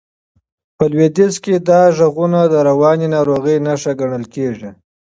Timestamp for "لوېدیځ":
0.91-1.33